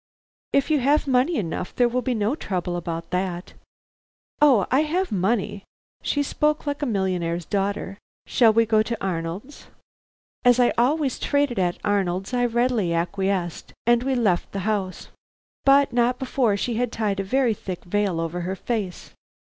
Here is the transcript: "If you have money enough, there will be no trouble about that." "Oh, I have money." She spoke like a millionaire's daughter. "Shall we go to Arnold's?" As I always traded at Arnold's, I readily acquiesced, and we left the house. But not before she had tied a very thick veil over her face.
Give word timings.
"If 0.51 0.71
you 0.71 0.79
have 0.79 1.05
money 1.05 1.35
enough, 1.35 1.75
there 1.75 1.87
will 1.87 2.01
be 2.01 2.15
no 2.15 2.33
trouble 2.33 2.75
about 2.75 3.11
that." 3.11 3.53
"Oh, 4.41 4.65
I 4.71 4.79
have 4.79 5.11
money." 5.11 5.63
She 6.01 6.23
spoke 6.23 6.65
like 6.65 6.81
a 6.81 6.87
millionaire's 6.87 7.45
daughter. 7.45 7.99
"Shall 8.25 8.51
we 8.51 8.65
go 8.65 8.81
to 8.81 8.97
Arnold's?" 8.99 9.67
As 10.43 10.59
I 10.59 10.73
always 10.75 11.19
traded 11.19 11.59
at 11.59 11.77
Arnold's, 11.85 12.33
I 12.33 12.45
readily 12.47 12.95
acquiesced, 12.95 13.73
and 13.85 14.01
we 14.01 14.15
left 14.15 14.53
the 14.53 14.61
house. 14.65 15.09
But 15.65 15.93
not 15.93 16.17
before 16.17 16.57
she 16.57 16.77
had 16.77 16.91
tied 16.91 17.19
a 17.19 17.23
very 17.23 17.53
thick 17.53 17.83
veil 17.85 18.19
over 18.19 18.41
her 18.41 18.55
face. 18.55 19.11